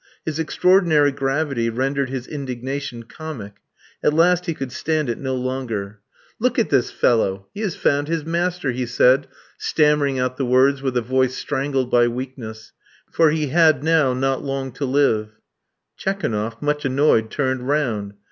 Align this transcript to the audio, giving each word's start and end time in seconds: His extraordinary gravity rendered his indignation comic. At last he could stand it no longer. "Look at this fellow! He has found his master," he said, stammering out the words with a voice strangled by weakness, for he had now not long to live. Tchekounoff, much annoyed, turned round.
His 0.25 0.39
extraordinary 0.39 1.11
gravity 1.11 1.69
rendered 1.69 2.09
his 2.09 2.25
indignation 2.25 3.03
comic. 3.03 3.57
At 4.01 4.15
last 4.15 4.47
he 4.47 4.55
could 4.55 4.71
stand 4.71 5.11
it 5.11 5.19
no 5.19 5.35
longer. 5.35 5.99
"Look 6.39 6.57
at 6.57 6.71
this 6.71 6.89
fellow! 6.89 7.45
He 7.53 7.61
has 7.61 7.75
found 7.75 8.07
his 8.07 8.25
master," 8.25 8.71
he 8.71 8.87
said, 8.87 9.27
stammering 9.59 10.17
out 10.17 10.37
the 10.37 10.43
words 10.47 10.81
with 10.81 10.97
a 10.97 11.03
voice 11.03 11.35
strangled 11.37 11.91
by 11.91 12.07
weakness, 12.07 12.71
for 13.11 13.29
he 13.29 13.49
had 13.49 13.83
now 13.83 14.15
not 14.15 14.43
long 14.43 14.71
to 14.71 14.85
live. 14.85 15.33
Tchekounoff, 15.99 16.59
much 16.63 16.83
annoyed, 16.83 17.29
turned 17.29 17.67
round. 17.67 18.15